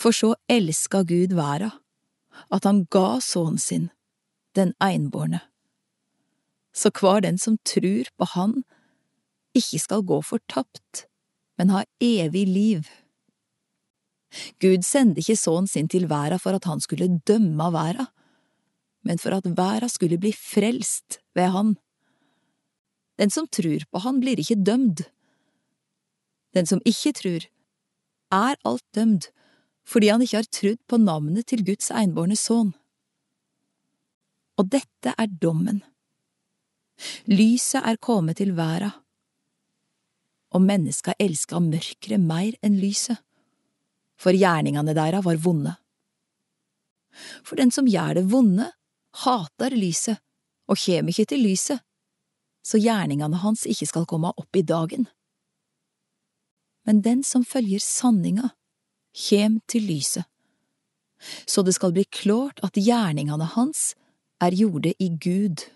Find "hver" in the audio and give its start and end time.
6.94-7.20